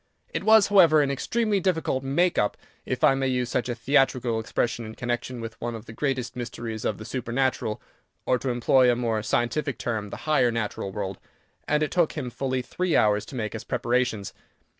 [0.33, 2.57] It was, however an extremely difficult "make up,"
[2.87, 6.35] if I may use such a theatrical expression in connection with one of the greatest
[6.35, 7.79] mysteries of the supernatural,
[8.25, 11.19] or, to employ a more scientific term, the higher natural world,
[11.67, 14.33] and it took him fully three hours to make his preparations.